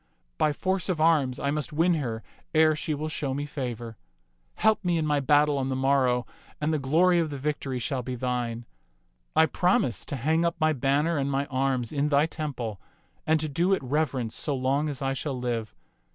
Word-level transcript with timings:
By 0.39 0.51
force 0.51 0.89
of 0.89 0.99
arms 0.99 1.39
I 1.39 1.51
must 1.51 1.71
win 1.71 1.93
her 1.93 2.23
ere 2.55 2.75
she 2.75 2.95
will 2.95 3.07
show 3.07 3.35
me 3.35 3.45
favor. 3.45 3.97
Help 4.55 4.83
me 4.83 4.97
in 4.97 5.05
my 5.05 5.19
battle 5.19 5.59
on 5.59 5.69
the 5.69 5.75
morrow, 5.75 6.25
and 6.59 6.73
the 6.73 6.79
glory 6.79 7.19
of 7.19 7.29
the 7.29 7.37
vic 7.37 7.59
tory 7.59 7.77
shall 7.77 8.01
be 8.01 8.15
thine. 8.15 8.65
I 9.35 9.45
promise 9.45 10.03
to 10.07 10.15
hang 10.15 10.43
up 10.43 10.55
my 10.59 10.73
banner 10.73 11.17
and 11.19 11.29
my 11.29 11.45
arms 11.51 11.93
in 11.93 12.09
thy 12.09 12.25
temple 12.25 12.81
and 13.27 13.39
to 13.41 13.47
do 13.47 13.73
it 13.75 13.83
reverence 13.83 14.33
so 14.33 14.55
long 14.55 14.89
as 14.89 15.03
I 15.03 15.13
shall 15.13 15.37
live. 15.37 15.75